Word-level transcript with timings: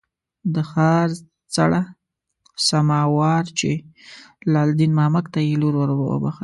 د 0.53 0.55
ښار 0.71 1.09
څړه 1.55 1.81
سما 2.67 3.01
وارچي 3.17 3.73
لال 4.53 4.69
دین 4.79 4.91
مامک 4.99 5.25
ته 5.33 5.39
یې 5.47 5.53
لور 5.61 5.73
ور 5.79 5.89
وبخښله. 5.95 6.31